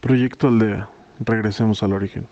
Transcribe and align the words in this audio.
Proyecto 0.00 0.46
Aldea. 0.46 0.88
Regresemos 1.18 1.82
al 1.82 1.92
origen. 1.92 2.28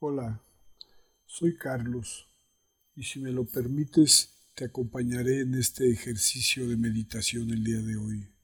Hola, 0.00 0.40
soy 1.24 1.56
Carlos 1.56 2.28
y 2.94 3.04
si 3.04 3.20
me 3.20 3.32
lo 3.32 3.46
permites 3.46 4.34
te 4.54 4.66
acompañaré 4.66 5.40
en 5.40 5.54
este 5.54 5.90
ejercicio 5.90 6.68
de 6.68 6.76
meditación 6.76 7.48
el 7.50 7.64
día 7.64 7.80
de 7.80 7.96
hoy. 7.96 8.37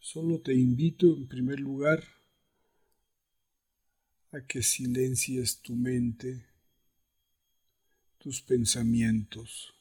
Solo 0.00 0.40
te 0.40 0.54
invito 0.54 1.06
en 1.14 1.28
primer 1.28 1.60
lugar 1.60 2.02
a 4.32 4.40
que 4.40 4.62
silencies 4.62 5.60
tu 5.60 5.76
mente, 5.76 6.46
tus 8.18 8.40
pensamientos, 8.40 9.74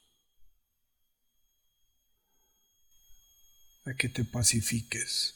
a 3.85 3.93
que 3.93 4.09
te 4.09 4.26
pacifiques 4.26 5.35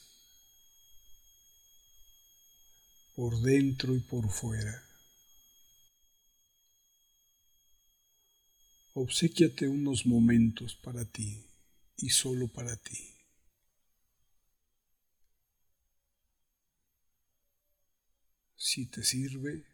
por 3.15 3.40
dentro 3.41 3.95
y 3.95 4.02
por 4.02 4.29
fuera. 4.29 4.84
Obséquiate 8.95 9.70
unos 9.70 10.05
momentos 10.05 10.76
para 10.76 11.05
ti 11.05 11.45
y 11.98 12.09
solo 12.09 12.49
para 12.49 12.76
ti. 12.76 13.12
Si 18.65 18.85
te 18.85 19.03
sirve, 19.03 19.65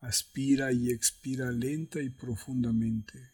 aspira 0.00 0.70
y 0.70 0.90
expira 0.90 1.50
lenta 1.50 2.02
y 2.02 2.10
profundamente. 2.10 3.32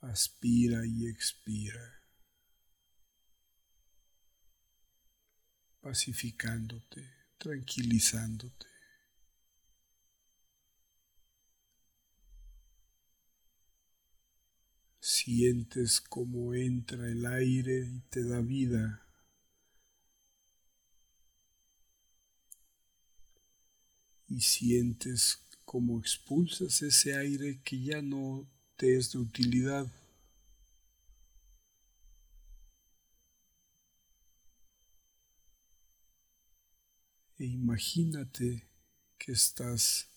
Aspira 0.00 0.86
y 0.86 1.08
expira. 1.08 1.96
pacificándote, 5.80 7.10
tranquilizándote. 7.38 8.66
Sientes 15.00 16.00
cómo 16.02 16.54
entra 16.54 17.08
el 17.08 17.24
aire 17.24 17.80
y 17.80 18.00
te 18.10 18.22
da 18.22 18.40
vida. 18.40 19.09
Y 24.30 24.40
sientes 24.40 25.42
cómo 25.66 26.00
expulsas 26.00 26.80
ese 26.80 27.14
aire 27.14 27.60
que 27.62 27.78
ya 27.82 28.00
no 28.00 28.48
te 28.76 28.96
es 28.96 29.12
de 29.12 29.18
utilidad. 29.18 29.86
e 37.40 37.46
imagínate 37.46 38.68
que 39.16 39.32
estás 39.32 40.10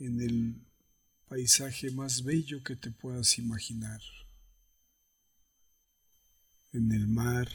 en 0.00 0.20
el 0.20 0.66
paisaje 1.28 1.92
más 1.92 2.24
bello 2.24 2.60
que 2.64 2.74
te 2.74 2.90
puedas 2.90 3.38
imaginar, 3.38 4.00
en 6.72 6.90
el 6.90 7.06
mar, 7.06 7.48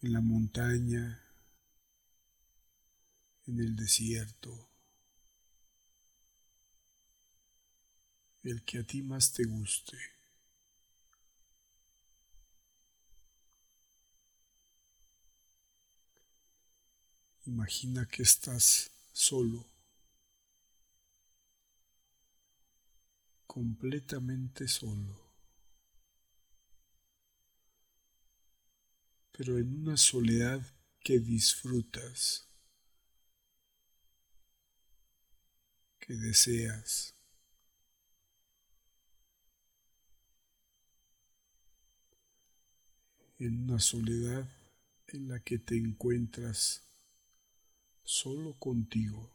en 0.00 0.12
la 0.12 0.20
montaña, 0.20 1.25
en 3.46 3.60
el 3.60 3.76
desierto, 3.76 4.68
el 8.42 8.62
que 8.64 8.78
a 8.78 8.84
ti 8.84 9.02
más 9.02 9.32
te 9.32 9.44
guste. 9.44 9.96
Imagina 17.46 18.06
que 18.06 18.22
estás 18.22 18.90
solo, 19.12 19.66
completamente 23.46 24.66
solo, 24.66 25.32
pero 29.30 29.58
en 29.58 29.82
una 29.82 29.96
soledad 29.96 30.60
que 31.00 31.20
disfrutas, 31.20 32.45
que 36.06 36.14
deseas. 36.14 37.12
en 43.38 43.64
una 43.64 43.78
soledad 43.78 44.48
en 45.08 45.28
la 45.28 45.40
que 45.40 45.58
te 45.58 45.76
encuentras 45.76 46.82
solo 48.02 48.54
contigo. 48.54 49.30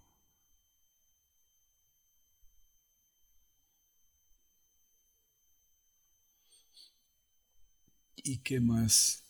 ¿Y 8.15 8.37
qué 8.39 8.59
más 8.59 9.23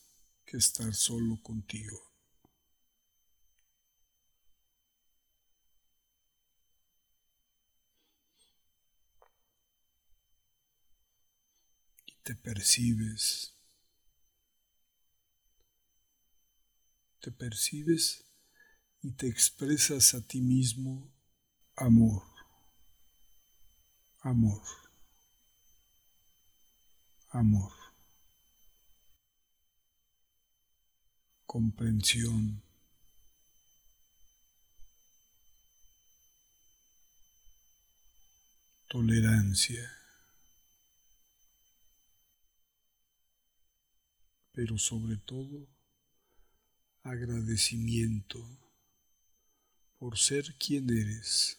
que 0.45 0.57
estar 0.57 0.93
solo 0.93 1.41
contigo? 1.41 2.10
Te 12.23 12.35
percibes, 12.35 13.53
te 17.19 17.31
percibes 17.31 18.25
y 19.01 19.11
te 19.11 19.27
expresas 19.27 20.13
a 20.13 20.21
ti 20.21 20.41
mismo 20.41 21.11
amor, 21.75 22.23
amor, 24.21 24.61
amor, 27.29 27.73
comprensión. 31.45 32.63
tolerancia, 38.91 39.89
pero 44.51 44.77
sobre 44.77 45.17
todo 45.17 45.67
agradecimiento 47.03 48.39
por 49.97 50.17
ser 50.17 50.55
quien 50.55 50.89
eres. 50.89 51.57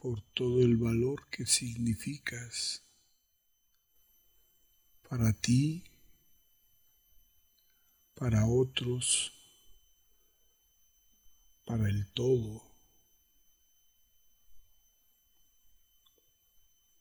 por 0.00 0.22
todo 0.32 0.62
el 0.62 0.78
valor 0.78 1.28
que 1.28 1.44
significas 1.44 2.82
para 5.10 5.30
ti, 5.34 5.84
para 8.14 8.46
otros, 8.46 9.32
para 11.66 11.86
el 11.88 12.06
todo, 12.12 12.69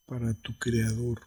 para 0.10 0.34
tu 0.34 0.58
creador. 0.58 1.22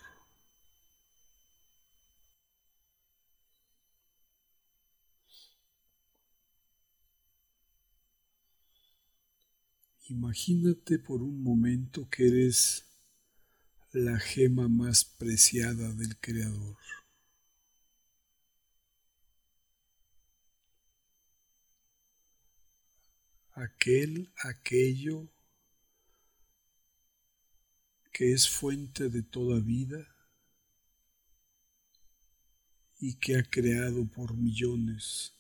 Imagínate 10.09 10.99
por 10.99 11.23
un 11.23 11.45
momento 11.45 12.09
que 12.11 12.27
eres 12.27 12.85
la 13.93 14.19
gema 14.19 14.67
más 14.67 15.05
preciada 15.05 15.93
del 15.93 16.17
Creador. 16.19 16.77
Aquel, 23.55 24.33
aquello 24.43 25.29
que 28.23 28.33
es 28.33 28.49
fuente 28.49 29.09
de 29.09 29.25
toda 29.25 29.59
vida 29.59 30.07
y 33.01 33.17
que 33.17 33.37
ha 33.37 33.43
creado 33.43 34.07
por 34.07 34.37
millones 34.37 35.33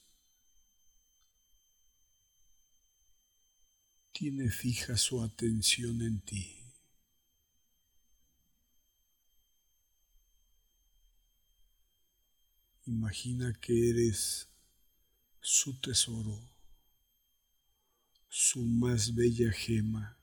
tiene 4.11 4.50
fija 4.50 4.96
su 4.96 5.23
atención 5.23 6.02
en 6.02 6.20
ti. 6.23 6.58
Imagina 12.87 13.52
que 13.61 13.90
eres 13.90 14.49
su 15.40 15.81
tesoro, 15.81 16.50
su 18.29 18.64
más 18.64 19.14
bella 19.14 19.52
gema. 19.52 20.21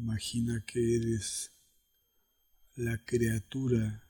Imagina 0.00 0.64
que 0.64 0.94
eres 0.94 1.50
la 2.76 3.04
criatura 3.04 4.08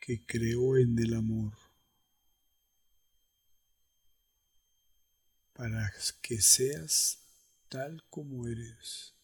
que 0.00 0.26
creó 0.26 0.76
en 0.78 0.98
el 0.98 1.14
amor 1.14 1.52
para 5.52 5.92
que 6.20 6.40
seas 6.40 7.20
tal 7.68 8.02
como 8.10 8.48
eres, 8.48 9.14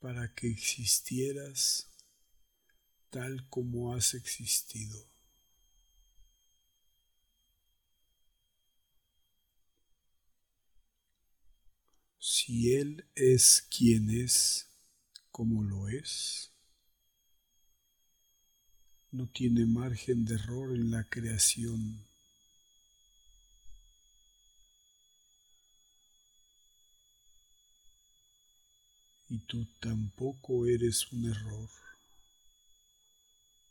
para 0.00 0.34
que 0.34 0.48
existieras 0.48 1.86
tal 3.10 3.48
como 3.48 3.94
has 3.94 4.14
existido. 4.14 5.17
Si 12.30 12.74
Él 12.74 13.06
es 13.14 13.66
quien 13.70 14.10
es, 14.10 14.68
como 15.30 15.62
lo 15.62 15.88
es, 15.88 16.50
no 19.10 19.26
tiene 19.28 19.64
margen 19.64 20.26
de 20.26 20.34
error 20.34 20.74
en 20.74 20.90
la 20.90 21.04
creación. 21.04 22.04
Y 29.30 29.38
tú 29.38 29.66
tampoco 29.80 30.66
eres 30.66 31.10
un 31.10 31.30
error, 31.30 31.70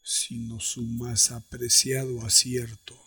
sino 0.02 0.60
su 0.60 0.82
más 0.82 1.30
apreciado 1.30 2.26
acierto. 2.26 3.07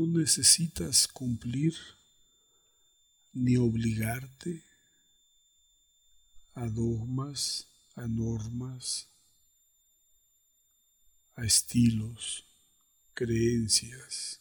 No 0.00 0.06
necesitas 0.06 1.06
cumplir 1.06 1.74
ni 3.34 3.58
obligarte 3.58 4.64
a 6.54 6.66
dogmas, 6.70 7.66
a 7.96 8.06
normas, 8.08 9.08
a 11.36 11.44
estilos, 11.44 12.46
creencias. 13.12 14.40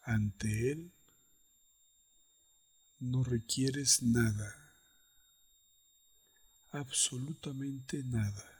Ante 0.00 0.72
Él 0.72 0.90
no 2.98 3.22
requieres 3.24 4.02
nada, 4.02 4.56
absolutamente 6.72 8.02
nada 8.04 8.59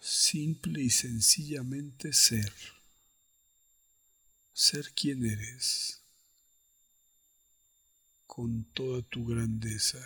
simple 0.00 0.82
y 0.82 0.90
sencillamente 0.90 2.12
ser, 2.14 2.52
ser 4.52 4.92
quien 4.94 5.26
eres, 5.26 6.02
con 8.26 8.64
toda 8.72 9.02
tu 9.02 9.26
grandeza, 9.26 10.00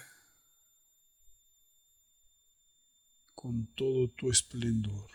con 3.35 3.67
todo 3.75 4.09
tu 4.09 4.31
esplendor. 4.31 5.11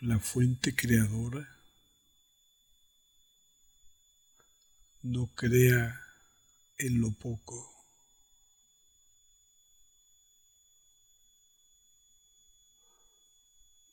La 0.00 0.18
fuente 0.18 0.74
creadora 0.74 1.55
no 5.06 5.28
crea 5.34 6.00
en 6.78 7.00
lo 7.00 7.12
poco. 7.12 7.72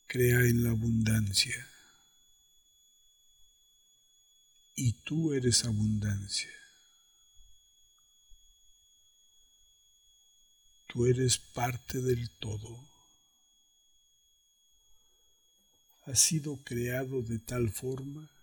Crea 0.08 0.40
en 0.40 0.64
la 0.64 0.70
abundancia. 0.70 1.70
Y 4.74 4.92
tú 5.04 5.32
eres 5.32 5.64
abundancia. 5.64 6.50
Tú 10.88 11.06
eres 11.06 11.38
parte 11.38 12.00
del 12.00 12.28
todo. 12.38 12.88
Has 16.06 16.18
sido 16.18 16.56
creado 16.64 17.22
de 17.22 17.38
tal 17.38 17.70
forma 17.70 18.33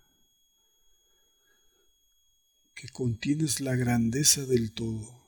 que 2.82 2.88
contienes 2.88 3.60
la 3.60 3.76
grandeza 3.76 4.44
del 4.44 4.72
todo, 4.72 5.24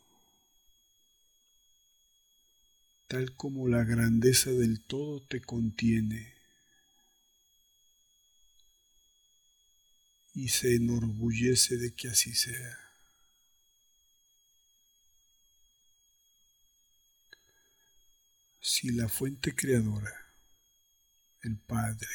tal 3.06 3.33
como 3.37 3.69
la 3.69 3.85
grandeza 3.85 4.51
del 4.51 4.83
todo 4.83 5.23
te 5.23 5.41
contiene 5.41 6.35
y 10.35 10.49
se 10.49 10.75
enorgullece 10.75 11.77
de 11.77 11.95
que 11.95 12.09
así 12.09 12.35
sea. 12.35 12.77
Si 18.61 18.91
la 18.91 19.09
fuente 19.09 19.55
creadora, 19.55 20.12
el 21.43 21.56
Padre, 21.59 22.09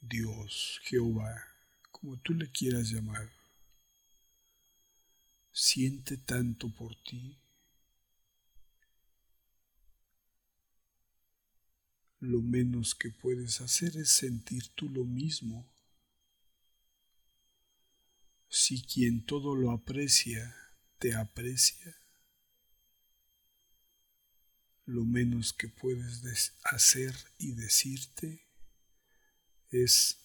Dios, 0.00 0.80
Jehová, 0.84 1.46
como 1.90 2.16
tú 2.20 2.32
le 2.32 2.50
quieras 2.50 2.88
llamar, 2.88 3.37
siente 5.58 6.16
tanto 6.16 6.72
por 6.72 6.94
ti. 7.02 7.36
Lo 12.20 12.40
menos 12.40 12.94
que 12.94 13.10
puedes 13.10 13.60
hacer 13.60 13.96
es 13.96 14.08
sentir 14.08 14.68
tú 14.76 14.88
lo 14.88 15.04
mismo. 15.04 15.68
Si 18.48 18.82
quien 18.82 19.26
todo 19.26 19.56
lo 19.56 19.72
aprecia 19.72 20.54
te 21.00 21.16
aprecia, 21.16 21.96
lo 24.86 25.04
menos 25.04 25.52
que 25.52 25.68
puedes 25.68 26.52
hacer 26.62 27.14
y 27.36 27.52
decirte 27.52 28.46
es 29.70 30.18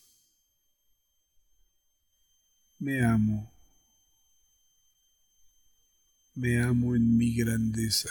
me 2.78 3.04
amo 3.04 3.54
me 6.36 6.60
amo 6.62 6.96
en 6.96 7.18
mi 7.18 7.36
grandeza. 7.36 8.10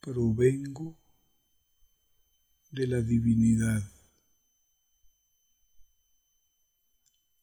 Provengo 0.00 0.98
de 2.70 2.86
la 2.86 3.00
divinidad. 3.00 3.82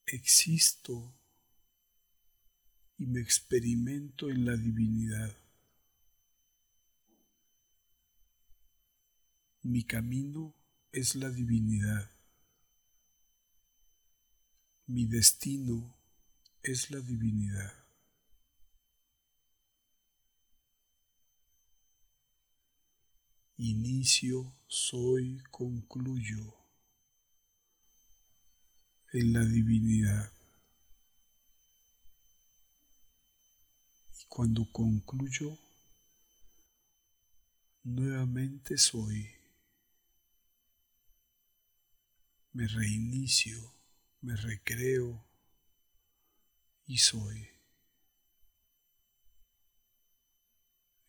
Existo 0.06 1.14
y 2.98 3.08
me 3.08 3.20
experimento 3.20 4.30
en 4.30 4.46
la 4.46 4.56
divinidad. 4.56 5.36
Mi 9.64 9.84
camino 9.84 10.54
es 10.92 11.16
la 11.16 11.30
divinidad. 11.30 12.15
Mi 14.88 15.06
destino 15.06 15.96
es 16.64 16.92
la 16.92 17.00
divinidad. 17.00 17.74
Inicio, 23.58 24.54
soy, 24.68 25.42
concluyo 25.52 26.54
en 29.14 29.34
la 29.34 29.46
divinidad. 29.46 30.32
Y 34.20 34.26
cuando 34.28 34.66
concluyo, 34.72 35.58
Nuevamente 37.86 38.80
soy. 38.80 39.30
Me 42.54 42.66
reinicio, 42.68 43.75
me 44.26 44.36
recreo 44.36 45.24
y 46.88 46.98
soy. 46.98 47.48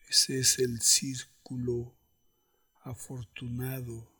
Ese 0.06 0.38
es 0.38 0.58
el 0.58 0.82
círculo 0.82 1.96
afortunado. 2.82 4.12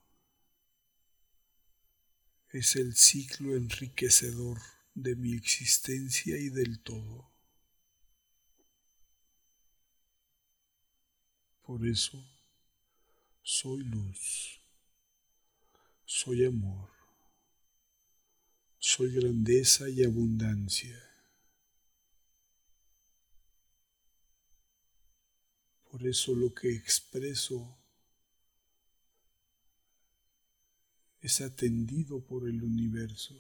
Es 2.49 2.77
el 2.77 2.97
ciclo 2.97 3.55
enriquecedor 3.55 4.59
de 4.95 5.15
mi 5.15 5.35
existencia 5.35 6.39
y 6.39 6.49
del 6.49 6.81
todo. 6.81 7.31
Por 11.61 11.87
eso 11.87 12.25
soy 13.43 13.85
luz, 13.85 14.63
soy 16.07 16.47
amor, 16.47 16.96
soy 18.97 19.13
grandeza 19.13 19.91
y 19.91 20.03
abundancia. 20.05 20.99
Por 25.91 26.07
eso 26.07 26.35
lo 26.35 26.55
que 26.55 26.75
expreso 26.75 27.77
es 31.21 31.43
atendido 31.43 32.25
por 32.25 32.49
el 32.49 32.63
universo. 32.63 33.35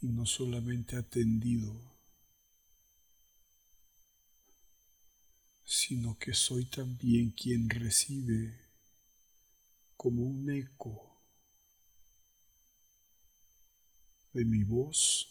Y 0.00 0.08
no 0.08 0.26
solamente 0.26 0.96
atendido, 0.96 1.72
sino 5.62 6.18
que 6.18 6.34
soy 6.34 6.64
también 6.64 7.30
quien 7.30 7.70
recibe 7.70 8.58
como 9.96 10.24
un 10.24 10.50
eco 10.50 11.09
de 14.32 14.44
mi 14.44 14.62
voz, 14.64 15.28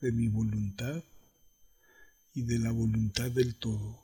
de 0.00 0.12
mi 0.12 0.28
voluntad 0.28 1.02
y 2.34 2.42
de 2.42 2.58
la 2.58 2.70
voluntad 2.70 3.30
del 3.30 3.56
todo, 3.56 4.02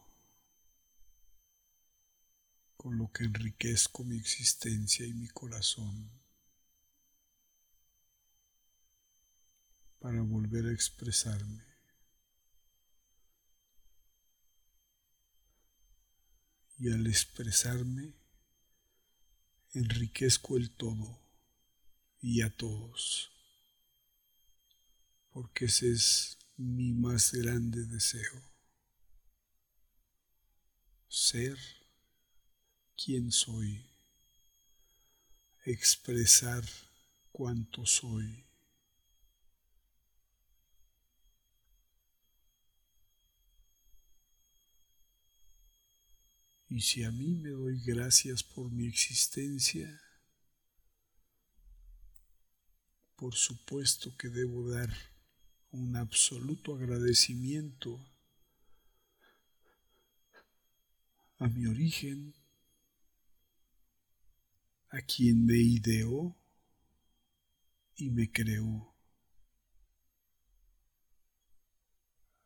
con 2.77 2.99
lo 2.99 3.11
que 3.13 3.25
enriquezco 3.25 4.05
mi 4.05 4.19
existencia 4.19 5.07
y 5.07 5.15
mi 5.15 5.29
corazón 5.29 6.11
para 10.05 10.21
volver 10.21 10.67
a 10.67 10.73
expresarme. 10.73 11.65
Y 16.77 16.93
al 16.93 17.07
expresarme, 17.07 18.13
enriquezco 19.73 20.59
el 20.59 20.71
todo 20.71 21.19
y 22.21 22.43
a 22.43 22.55
todos, 22.55 23.34
porque 25.35 25.65
ese 25.65 25.91
es 25.91 26.39
mi 26.57 26.95
más 26.95 27.33
grande 27.33 27.85
deseo. 27.87 28.41
Ser 31.09 31.59
quien 32.97 33.33
soy, 33.33 33.85
expresar 35.65 36.63
cuánto 37.33 37.85
soy. 37.85 38.47
Y 46.69 46.81
si 46.81 47.03
a 47.03 47.11
mí 47.11 47.35
me 47.35 47.51
doy 47.51 47.81
gracias 47.81 48.45
por 48.45 48.71
mi 48.71 48.87
existencia, 48.87 50.01
por 53.17 53.35
supuesto 53.35 54.17
que 54.17 54.29
debo 54.29 54.69
dar 54.71 55.14
un 55.75 55.97
absoluto 55.97 56.77
agradecimiento 56.77 58.01
a 61.39 61.49
mi 61.49 61.67
origen, 61.67 62.33
a 64.91 65.01
quien 65.01 65.45
me 65.45 65.57
ideó 65.57 66.37
y 67.97 68.11
me 68.11 68.31
creó, 68.31 68.95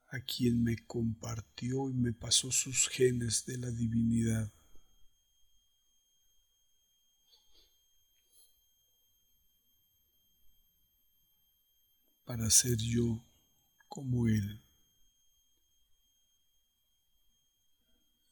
a 0.06 0.20
quien 0.20 0.64
me 0.64 0.78
compartió 0.86 1.90
y 1.90 1.94
me 1.94 2.14
pasó 2.14 2.50
sus 2.50 2.88
genes 2.88 3.44
de 3.44 3.58
la 3.58 3.70
divinidad. 3.70 4.50
Para 12.28 12.50
ser 12.50 12.76
yo 12.76 13.24
como 13.88 14.28
Él, 14.28 14.62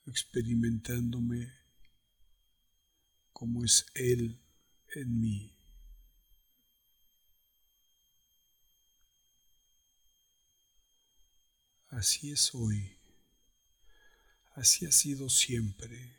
experimentándome 0.05 1.51
como 3.33 3.65
es 3.65 3.87
Él 3.95 4.39
en 4.97 5.19
mí. 5.19 5.57
Así 11.89 12.33
es 12.33 12.55
hoy, 12.55 12.99
así 14.57 14.85
ha 14.85 14.93
sido 14.93 15.31
siempre 15.31 16.19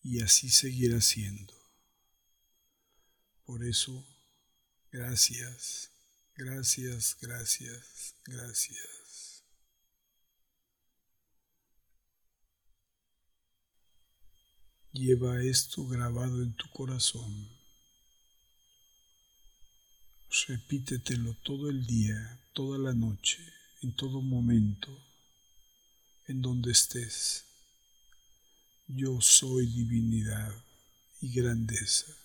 y 0.00 0.22
así 0.22 0.48
seguirá 0.48 1.00
siendo. 1.00 1.54
Por 3.44 3.64
eso 3.64 4.11
Gracias, 4.92 5.90
gracias, 6.36 7.16
gracias, 7.18 8.14
gracias. 8.26 9.42
Lleva 14.92 15.42
esto 15.42 15.86
grabado 15.86 16.42
en 16.42 16.52
tu 16.52 16.68
corazón. 16.68 17.48
Repítetelo 20.46 21.38
todo 21.42 21.70
el 21.70 21.86
día, 21.86 22.38
toda 22.52 22.76
la 22.76 22.92
noche, 22.92 23.38
en 23.80 23.96
todo 23.96 24.20
momento, 24.20 24.90
en 26.26 26.42
donde 26.42 26.70
estés. 26.70 27.46
Yo 28.88 29.22
soy 29.22 29.64
divinidad 29.68 30.54
y 31.22 31.32
grandeza. 31.32 32.21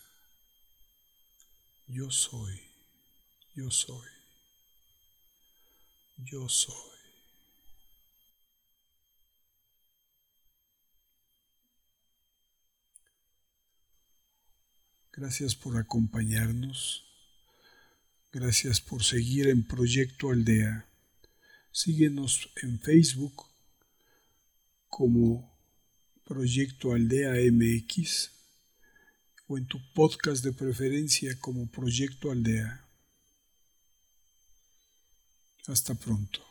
Yo 1.89 2.12
soy, 2.12 2.60
yo 3.56 3.72
soy, 3.72 4.10
yo 6.17 6.50
soy. 6.50 6.75
Gracias 15.13 15.56
por 15.56 15.77
acompañarnos. 15.77 17.06
Gracias 18.34 18.82
por 18.82 19.06
seguir 19.06 19.48
en 19.48 19.65
Proyecto 19.65 20.32
Aldea. 20.32 20.89
Síguenos 21.72 22.51
en 22.62 22.82
Facebook 22.82 23.46
como 24.89 25.58
Proyecto 26.25 26.91
Aldea 26.91 27.36
MX 27.50 28.37
o 29.48 29.58
en 29.58 29.66
tu 29.66 29.80
podcast 29.94 30.44
de 30.44 30.51
preferencia 30.51 31.38
como 31.39 31.68
Proyecto 31.68 32.32
Aldea. 32.32 32.86
Hasta 35.68 35.96
pronto. 35.96 36.42